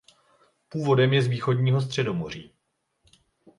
[0.69, 2.53] Původem je z východního Středomoří.